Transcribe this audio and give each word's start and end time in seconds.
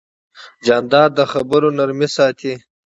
جانداد 0.65 1.09
د 1.17 1.19
خبرو 1.31 1.67
نرمي 1.77 2.07
ساتي. 2.15 2.53